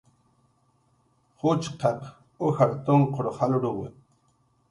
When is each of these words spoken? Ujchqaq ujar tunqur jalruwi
Ujchqaq 1.49 2.01
ujar 2.47 2.71
tunqur 2.89 3.27
jalruwi 3.37 3.87